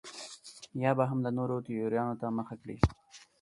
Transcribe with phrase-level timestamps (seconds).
[0.83, 2.77] یا به هم د نورو تیوریانو ته مخه کړي.